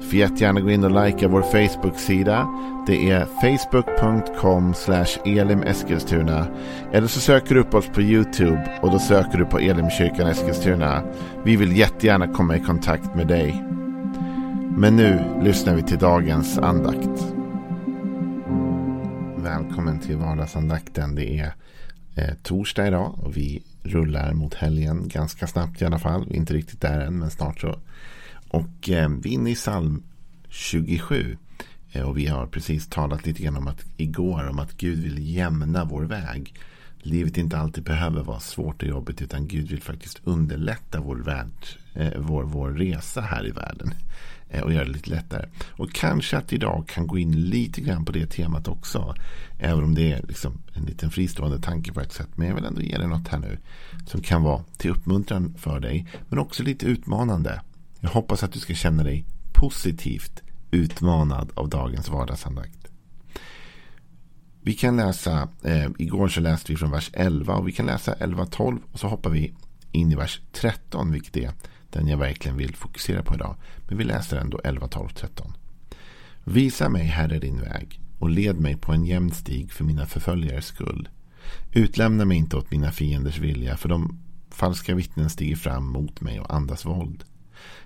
[0.00, 2.48] Får jättegärna gå in och likea vår Facebook-sida.
[2.86, 4.74] Det är facebook.com
[5.24, 6.46] elimeskilstuna.
[6.92, 11.02] Eller så söker du upp oss på YouTube och då söker du på Elimkyrkan Eskilstuna.
[11.44, 13.64] Vi vill jättegärna komma i kontakt med dig.
[14.76, 17.34] Men nu lyssnar vi till dagens andakt.
[19.36, 21.14] Välkommen till vardagsandakten.
[21.14, 21.52] Det är
[22.14, 26.24] eh, torsdag idag och vi rullar mot helgen ganska snabbt i alla fall.
[26.28, 27.78] Vi är inte riktigt där än men snart så.
[28.48, 30.02] Och eh, vi är inne i psalm
[30.48, 31.36] 27.
[31.92, 35.34] Eh, och vi har precis talat lite grann om att igår om att Gud vill
[35.34, 36.54] jämna vår väg.
[36.98, 41.66] Livet inte alltid behöver vara svårt och jobbigt utan Gud vill faktiskt underlätta vår, värld,
[41.94, 43.94] eh, vår, vår resa här i världen.
[44.48, 45.48] Eh, och göra det lite lättare.
[45.70, 49.14] Och kanske att idag kan gå in lite grann på det temat också.
[49.58, 52.28] Även om det är liksom en liten fristående tanke på ett sätt.
[52.34, 53.58] Men jag vill ändå ge dig något här nu.
[54.06, 56.06] Som kan vara till uppmuntran för dig.
[56.28, 57.60] Men också lite utmanande.
[58.00, 62.88] Jag hoppas att du ska känna dig positivt utmanad av dagens vardagsandakt.
[64.60, 68.14] Vi kan läsa, eh, igår så läste vi från vers 11 och vi kan läsa
[68.14, 69.54] 11-12 och så hoppar vi
[69.92, 71.52] in i vers 13 vilket är
[71.90, 73.56] den jag verkligen vill fokusera på idag.
[73.88, 75.52] Men vi läser ändå 11, 12, 13.
[76.44, 80.66] Visa mig, Herre, din väg och led mig på en jämn stig för mina förföljares
[80.66, 81.08] skull.
[81.72, 84.18] Utlämna mig inte åt mina fienders vilja, för de
[84.50, 87.24] falska vittnen stiger fram mot mig och andas våld.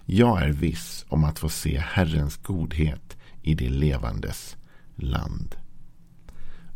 [0.05, 4.57] Jag är viss om att få se Herrens godhet i det levandes
[4.97, 5.55] land.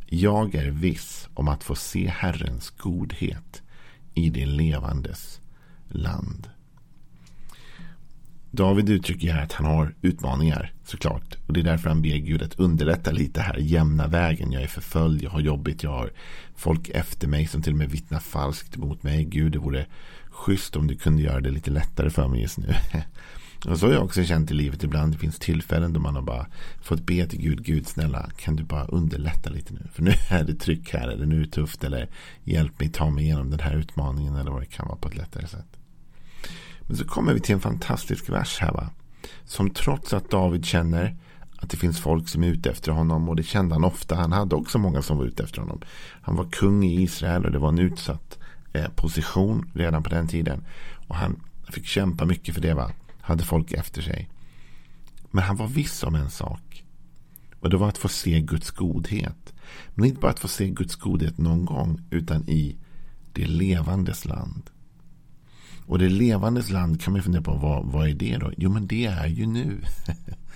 [0.06, 3.62] Jag är viss om att få se Herrens godhet
[4.14, 5.41] i det levandes
[5.88, 6.50] land.
[8.50, 11.37] David uttrycker här att han har utmaningar såklart.
[11.47, 13.56] Och det är därför han ber Gud att underlätta lite här.
[13.56, 14.53] Jämna vägen.
[14.53, 16.12] Jag är förföljd, jag har jobbigt, jag har
[16.54, 19.25] folk efter mig som till och med vittnar falskt mot mig.
[19.25, 19.87] Gud, det vore
[20.36, 22.74] schysst om du kunde göra det lite lättare för mig just nu.
[23.70, 25.12] och så har jag också känt i livet ibland.
[25.12, 26.47] Det finns tillfällen då man har bara
[26.82, 27.64] fått be till Gud.
[27.64, 29.88] Gud snälla, kan du bara underlätta lite nu?
[29.92, 32.08] För nu är det tryck här, eller nu är det tufft, eller
[32.44, 35.16] hjälp mig ta mig igenom den här utmaningen, eller vad det kan vara på ett
[35.16, 35.76] lättare sätt.
[36.80, 38.72] Men så kommer vi till en fantastisk vers här.
[38.72, 38.91] Va?
[39.44, 41.16] Som trots att David känner
[41.56, 43.28] att det finns folk som är ute efter honom.
[43.28, 44.16] Och det kände han ofta.
[44.16, 45.80] Han hade också många som var ute efter honom.
[46.22, 48.38] Han var kung i Israel och det var en utsatt
[48.76, 50.64] Eh, position redan på den tiden.
[51.09, 52.75] Och han fick kämpa mycket för det.
[52.75, 52.92] va.
[53.20, 54.28] Hade folk efter sig.
[55.31, 56.84] Men han var viss om en sak.
[57.60, 59.54] Och det var att få se Guds godhet.
[59.94, 62.00] Men inte bara att få se Guds godhet någon gång.
[62.10, 62.76] Utan i
[63.32, 64.70] det levandes land.
[65.86, 68.53] Och det levandes land kan man fundera på, vad, vad är det då?
[68.56, 69.81] Jo, men det är ju nu.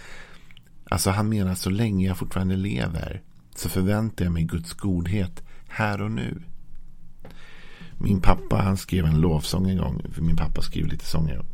[0.90, 3.22] alltså han menar så länge jag fortfarande lever
[3.54, 6.42] så förväntar jag mig Guds godhet här och nu.
[8.02, 10.02] Min pappa han skrev en lovsång en gång.
[10.12, 11.44] För min pappa skrev lite sånger.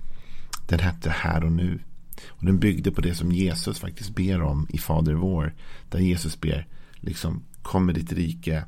[0.66, 1.78] Den hette Här och nu.
[2.26, 5.54] Och den byggde på det som Jesus faktiskt ber om i Fader vår.
[5.90, 8.64] Där Jesus ber, liksom, kom med ditt rike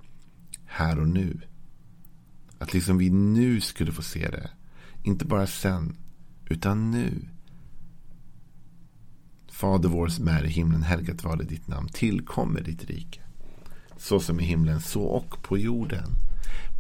[0.67, 1.41] här och nu.
[2.59, 4.51] Att liksom vi nu skulle få se det.
[5.03, 5.97] Inte bara sen,
[6.47, 7.29] utan nu.
[9.49, 11.89] Fader vår som är i himlen, helgat var det ditt namn.
[11.89, 13.21] Tillkommer ditt rike.
[13.97, 16.28] Så som i himlen, så och på jorden.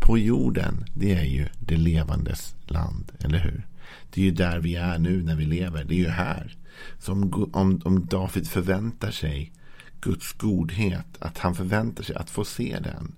[0.09, 3.67] På jorden, det är ju det levandes land, eller hur?
[4.11, 5.85] Det är ju där vi är nu när vi lever.
[5.85, 6.57] Det är ju här.
[6.99, 9.53] Så om, om, om David förväntar sig
[10.01, 13.15] Guds godhet, att han förväntar sig att få se den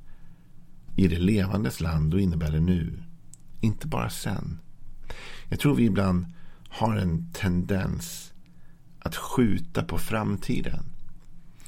[0.96, 3.02] i det levandes land, då innebär det nu.
[3.60, 4.58] Inte bara sen.
[5.48, 6.26] Jag tror vi ibland
[6.68, 8.32] har en tendens
[8.98, 10.84] att skjuta på framtiden.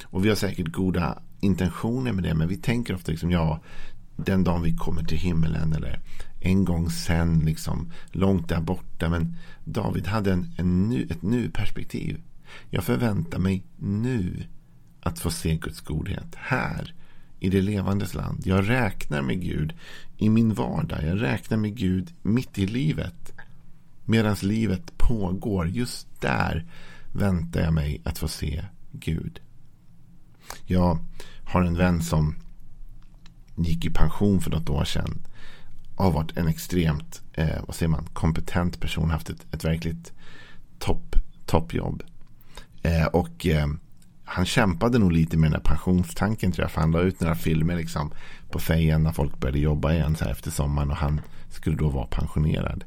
[0.03, 2.33] Och vi har säkert goda intentioner med det.
[2.33, 3.61] Men vi tänker ofta liksom, ja,
[4.15, 5.73] den dagen vi kommer till himmelen.
[5.73, 5.99] Eller
[6.39, 9.09] en gång sen, liksom, långt där borta.
[9.09, 12.21] Men David hade en, en nu, ett nu-perspektiv.
[12.69, 14.43] Jag förväntar mig nu
[15.01, 16.35] att få se Guds godhet.
[16.35, 16.93] Här,
[17.39, 18.41] i det levandes land.
[18.47, 19.73] Jag räknar med Gud
[20.17, 21.03] i min vardag.
[21.03, 23.33] Jag räknar med Gud mitt i livet.
[24.05, 26.65] Medan livet pågår, just där
[27.11, 29.39] väntar jag mig att få se Gud.
[30.65, 30.97] Jag
[31.43, 32.35] har en vän som
[33.55, 35.19] gick i pension för något år sedan.
[35.95, 39.11] Har varit en extremt eh, vad säger man, kompetent person.
[39.11, 40.11] Haft ett, ett verkligt
[40.79, 41.15] topp,
[41.45, 42.03] toppjobb.
[42.81, 43.67] Eh, och eh,
[44.25, 46.71] han kämpade nog lite med den där pensionstanken tror jag.
[46.71, 48.11] För han la ut några filmer liksom
[48.51, 50.91] på fejjan när folk började jobba igen så här efter sommaren.
[50.91, 52.83] Och han skulle då vara pensionerad.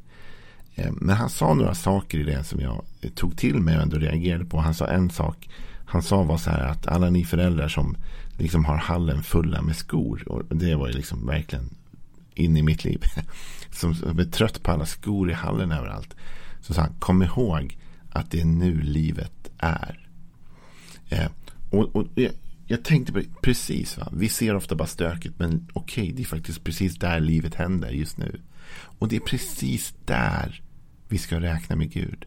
[0.75, 3.83] Eh, men han sa några saker i det som jag eh, tog till mig och
[3.83, 4.59] ändå reagerade på.
[4.59, 5.49] Han sa en sak.
[5.85, 7.97] Han sa var så här att alla ni föräldrar som
[8.37, 10.23] liksom har hallen fulla med skor.
[10.27, 11.69] Och det var ju liksom verkligen
[12.33, 13.03] in i mitt liv.
[13.71, 16.15] Som är trött på alla skor i hallen överallt.
[16.61, 17.77] Så sa han, kom ihåg
[18.09, 20.07] att det är nu livet är.
[21.09, 21.27] Eh,
[21.69, 22.31] och, och jag,
[22.65, 24.09] jag, tänkte på precis, va?
[24.13, 25.39] vi ser ofta bara stöket.
[25.39, 28.41] men okej, okay, det är faktiskt precis där livet händer just nu.
[28.99, 30.61] Och det är precis där
[31.07, 32.25] vi ska räkna med Gud.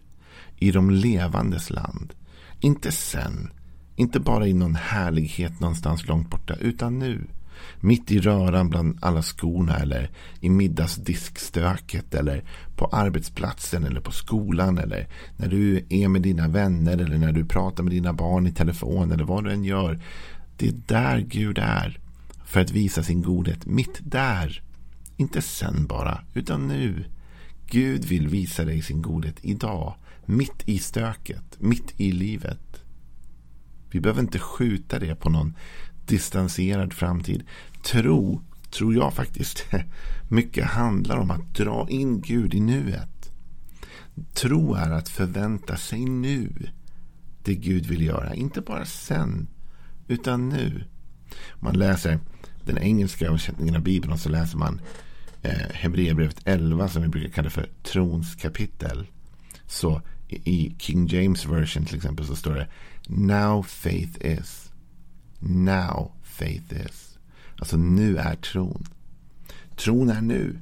[0.56, 2.14] I de levandes land.
[2.60, 3.50] Inte sen,
[4.00, 7.24] inte bara i någon härlighet någonstans långt borta, utan nu.
[7.80, 10.10] Mitt i röran bland alla skorna eller
[10.40, 12.44] i middagsdiskstöket eller
[12.76, 17.44] på arbetsplatsen eller på skolan eller när du är med dina vänner eller när du
[17.44, 20.00] pratar med dina barn i telefon eller vad du än gör.
[20.56, 22.00] Det är där Gud är
[22.46, 23.66] för att visa sin godhet.
[23.66, 24.62] Mitt där.
[25.16, 27.04] Inte sen bara, utan nu.
[27.66, 29.94] Gud vill visa dig sin godhet idag.
[30.24, 32.70] Mitt i stöket, mitt i livet.
[33.90, 35.54] Vi behöver inte skjuta det på någon
[36.06, 37.42] distanserad framtid.
[37.84, 39.66] Tro, tror jag faktiskt,
[40.28, 43.32] mycket handlar om att dra in Gud i nuet.
[44.34, 46.70] Tro är att förvänta sig nu
[47.42, 48.34] det Gud vill göra.
[48.34, 49.48] Inte bara sen,
[50.08, 50.84] utan nu.
[51.54, 52.18] Man läser
[52.64, 54.80] den engelska översättningen av Bibeln och så läser man
[55.42, 59.06] eh, Hebreerbrevet 11 som vi brukar kalla för trons kapitel.
[59.66, 62.68] Så i King James version till exempel så står det
[63.12, 64.70] Now faith is.
[65.38, 67.18] Now faith is.
[67.58, 68.84] Alltså nu är tron.
[69.76, 70.58] Tron är nu.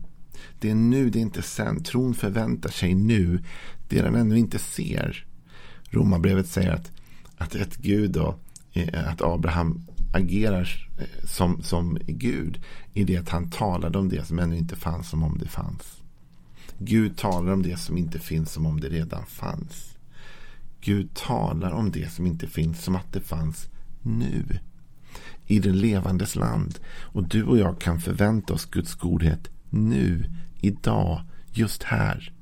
[0.60, 1.82] Det är nu, det är inte sen.
[1.82, 3.44] Tron förväntar sig nu
[3.88, 5.26] det den ännu inte ser.
[5.90, 6.92] Romarbrevet säger att,
[7.36, 8.38] att ett Gud då,
[8.92, 12.62] att Abraham agerar eh, som, som Gud
[12.94, 16.02] i det att han talade om det som ännu inte fanns som om det fanns.
[16.78, 19.97] Gud talar om det som inte finns som om det redan fanns.
[20.80, 23.68] Gud talar om det som inte finns som att det fanns
[24.02, 24.58] nu
[25.46, 26.78] i det levandes land.
[27.00, 30.24] Och du och jag kan förvänta oss Guds godhet nu,
[30.60, 31.22] idag,
[31.52, 32.32] just här.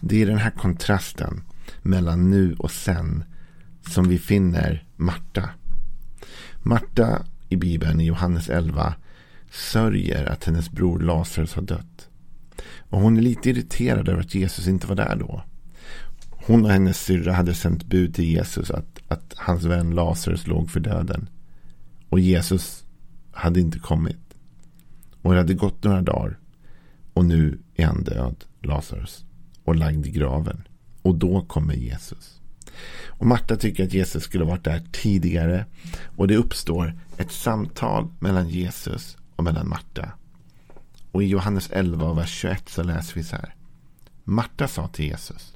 [0.00, 1.42] Det är den här kontrasten
[1.82, 3.24] mellan nu och sen
[3.90, 5.50] som vi finner Marta.
[6.62, 8.94] Marta i Bibeln i Johannes 11
[9.50, 12.08] sörjer att hennes bror Lazarus har dött.
[12.78, 15.42] Och hon är lite irriterad över att Jesus inte var där då.
[16.46, 20.70] Hon och hennes syrra hade sänt bud till Jesus att, att hans vän Lazarus låg
[20.70, 21.28] för döden.
[22.08, 22.84] Och Jesus
[23.32, 24.34] hade inte kommit.
[25.22, 26.38] Och det hade gått några dagar.
[27.12, 29.24] Och nu är han död, Lazarus.
[29.64, 30.62] Och lagd i graven.
[31.02, 32.40] Och då kommer Jesus.
[33.06, 35.66] Och Marta tycker att Jesus skulle varit där tidigare.
[36.16, 40.12] Och det uppstår ett samtal mellan Jesus och mellan Marta.
[41.12, 43.54] Och i Johannes 11, vers 21 så läser vi så här.
[44.24, 45.53] Marta sa till Jesus.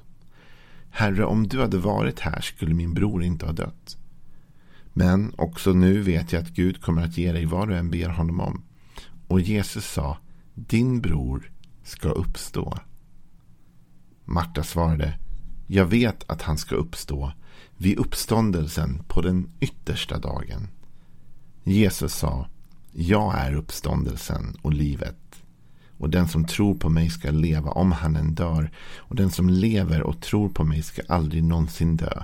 [0.89, 3.97] Herre, om du hade varit här skulle min bror inte ha dött.
[4.93, 8.09] Men också nu vet jag att Gud kommer att ge dig vad du än ber
[8.09, 8.63] honom om.
[9.27, 10.17] Och Jesus sa,
[10.53, 11.51] din bror
[11.83, 12.77] ska uppstå.
[14.25, 15.19] Marta svarade,
[15.67, 17.31] jag vet att han ska uppstå
[17.77, 20.67] vid uppståndelsen på den yttersta dagen.
[21.63, 22.47] Jesus sa,
[22.91, 25.28] jag är uppståndelsen och livet.
[25.99, 28.71] Och den som tror på mig ska leva om han än dör.
[28.97, 32.23] Och den som lever och tror på mig ska aldrig någonsin dö.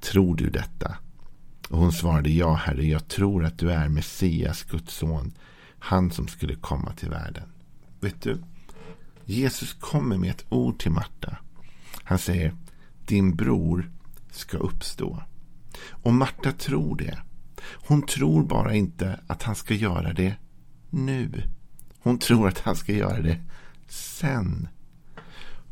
[0.00, 0.96] Tror du detta?
[1.68, 5.32] Och hon svarade ja, herre, jag tror att du är Messias, Guds son.
[5.78, 7.48] Han som skulle komma till världen.
[8.00, 8.42] Vet du?
[9.24, 11.36] Jesus kommer med ett ord till Marta.
[12.04, 12.54] Han säger,
[13.06, 13.90] din bror
[14.30, 15.22] ska uppstå.
[15.88, 17.18] Och Marta tror det.
[17.62, 20.34] Hon tror bara inte att han ska göra det
[20.90, 21.42] nu.
[22.02, 23.40] Hon tror att han ska göra det
[23.88, 24.68] sen.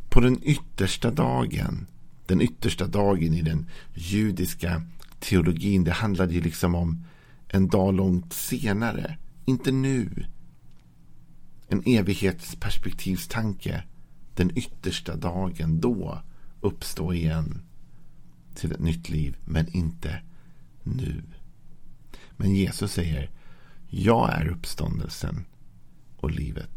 [0.08, 1.86] På den yttersta dagen.
[2.26, 4.82] Den yttersta dagen i den judiska
[5.20, 5.84] teologin.
[5.84, 7.04] Det handlade ju liksom om
[7.48, 9.16] en dag långt senare.
[9.44, 10.26] Inte nu.
[11.68, 13.82] En evighetsperspektivstanke.
[14.34, 15.80] Den yttersta dagen.
[15.80, 16.22] Då
[16.60, 17.62] uppstå igen
[18.54, 19.36] till ett nytt liv.
[19.44, 20.22] Men inte
[20.82, 21.22] nu.
[22.36, 23.30] Men Jesus säger.
[23.90, 25.44] Jag är uppståndelsen
[26.20, 26.70] och livet.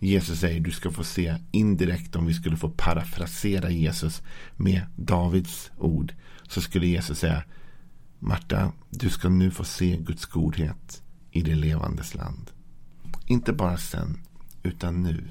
[0.00, 4.22] Jesus säger du ska få se indirekt om vi skulle få parafrasera Jesus
[4.56, 6.14] med Davids ord.
[6.48, 7.44] Så skulle Jesus säga
[8.18, 12.50] Marta, du ska nu få se Guds godhet i det levandes land.
[13.26, 14.18] Inte bara sen,
[14.62, 15.30] utan nu.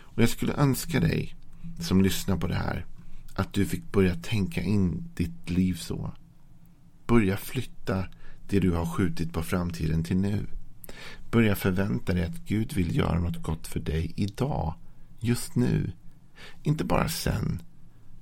[0.00, 1.34] Och jag skulle önska dig
[1.80, 2.86] som lyssnar på det här
[3.34, 6.12] att du fick börja tänka in ditt liv så.
[7.06, 8.04] Börja flytta
[8.48, 10.46] det du har skjutit på framtiden till nu.
[11.32, 14.74] Börja förvänta dig att Gud vill göra något gott för dig idag.
[15.20, 15.92] Just nu.
[16.62, 17.62] Inte bara sen.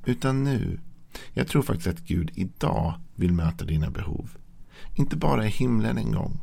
[0.04, 0.80] Utan nu.
[1.32, 4.30] Jag tror faktiskt att Gud idag vill möta dina behov.
[4.94, 6.40] Inte bara i himlen en gång.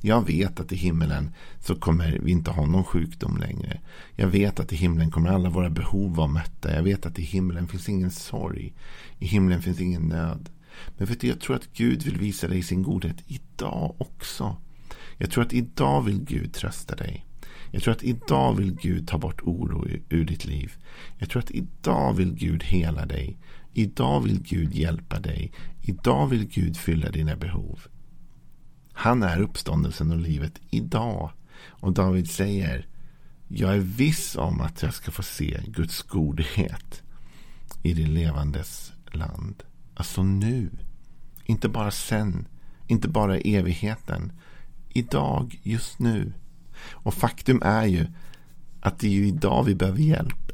[0.00, 3.80] Jag vet att i himlen så kommer vi inte ha någon sjukdom längre.
[4.16, 6.74] Jag vet att i himlen kommer alla våra behov vara mötta.
[6.74, 8.72] Jag vet att i himlen finns ingen sorg.
[9.18, 10.50] I himlen finns ingen nöd.
[10.96, 14.56] Men vet du, jag tror att Gud vill visa dig sin godhet idag också.
[15.18, 17.26] Jag tror att idag vill Gud trösta dig.
[17.70, 20.72] Jag tror att idag vill Gud ta bort oro ur ditt liv.
[21.18, 23.38] Jag tror att idag vill Gud hela dig.
[23.72, 25.52] Idag vill Gud hjälpa dig.
[25.82, 27.80] Idag vill Gud fylla dina behov.
[28.92, 31.30] Han är uppståndelsen och livet idag.
[31.66, 32.86] Och David säger
[33.48, 37.02] Jag är viss om att jag ska få se Guds godhet
[37.82, 39.62] i det levandes land.
[39.94, 40.70] Alltså nu.
[41.44, 42.48] Inte bara sen.
[42.86, 44.32] Inte bara i evigheten.
[44.96, 46.32] Idag, just nu.
[46.90, 48.06] Och faktum är ju
[48.80, 50.52] att det är ju idag vi behöver hjälp.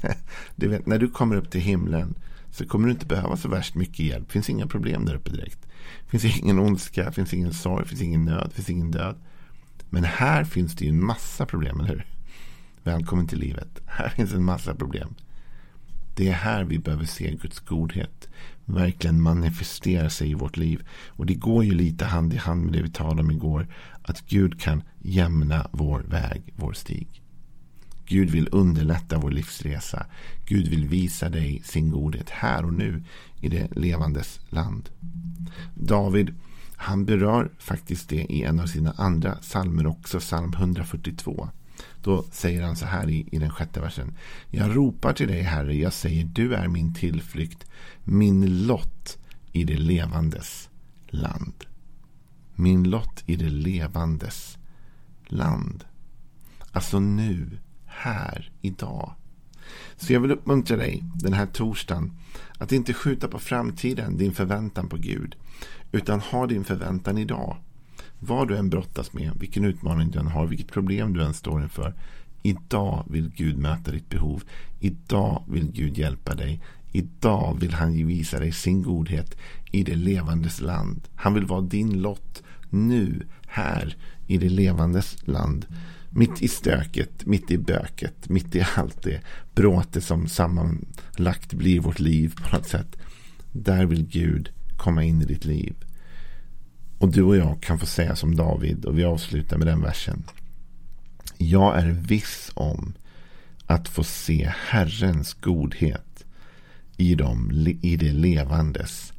[0.56, 2.14] du vet, när du kommer upp till himlen
[2.50, 4.26] så kommer du inte behöva så värst mycket hjälp.
[4.26, 5.66] Det finns inga problem där uppe direkt.
[6.10, 8.90] Det finns ingen ondska, det finns ingen sorg, det finns ingen nöd, det finns ingen
[8.90, 9.16] död.
[9.90, 12.06] Men här finns det ju en massa problem, eller hur?
[12.82, 13.80] Välkommen till livet.
[13.86, 15.14] Här finns en massa problem.
[16.16, 18.28] Det är här vi behöver se Guds godhet
[18.64, 20.86] verkligen manifestera sig i vårt liv.
[21.06, 23.66] Och det går ju lite hand i hand med det vi talade om igår.
[24.02, 27.22] Att Gud kan jämna vår väg, vår stig.
[28.06, 30.06] Gud vill underlätta vår livsresa.
[30.46, 33.04] Gud vill visa dig sin godhet här och nu
[33.40, 34.88] i det levandes land.
[35.74, 36.34] David,
[36.76, 41.48] han berör faktiskt det i en av sina andra psalmer också, psalm 142.
[42.02, 44.16] Då säger han så här i, i den sjätte versen.
[44.50, 47.66] Jag ropar till dig, Herre, jag säger du är min tillflykt,
[48.04, 49.18] min lott
[49.52, 50.68] i det levandes
[51.06, 51.64] land.
[52.54, 54.58] Min lott i det levandes
[55.26, 55.84] land.
[56.72, 59.14] Alltså nu, här, idag.
[59.96, 62.12] Så jag vill uppmuntra dig den här torsdagen
[62.58, 65.36] att inte skjuta på framtiden din förväntan på Gud.
[65.92, 67.56] Utan ha din förväntan idag.
[68.20, 71.62] Vad du än brottas med, vilken utmaning du än har, vilket problem du än står
[71.62, 71.94] inför.
[72.42, 74.42] Idag vill Gud möta ditt behov.
[74.80, 76.60] Idag vill Gud hjälpa dig.
[76.92, 79.36] Idag vill han visa dig sin godhet
[79.70, 81.08] i det levandes land.
[81.14, 83.96] Han vill vara din lott nu, här
[84.26, 85.66] i det levandes land.
[86.10, 89.20] Mitt i stöket, mitt i böket, mitt i allt det
[89.54, 92.96] bråte som sammanlagt blir vårt liv på något sätt.
[93.52, 95.74] Där vill Gud komma in i ditt liv.
[96.98, 100.22] Och du och jag kan få säga som David och vi avslutar med den versen.
[101.38, 102.94] Jag är viss om
[103.66, 106.24] att få se Herrens godhet
[106.96, 109.12] i, dem, i det levandes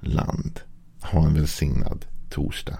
[0.00, 0.60] land.
[1.00, 2.78] Ha en välsignad torsdag.